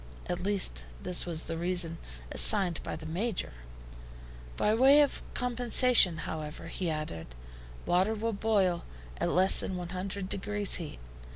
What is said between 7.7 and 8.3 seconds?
"water